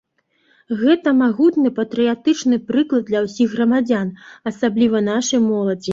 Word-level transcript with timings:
Гэта 0.79 1.13
магутны 1.17 1.71
патрыятычны 1.79 2.59
прыклад 2.71 3.03
для 3.13 3.23
ўсіх 3.29 3.47
грамадзян, 3.59 4.07
асабліва 4.53 5.07
нашай 5.13 5.39
моладзі. 5.51 5.89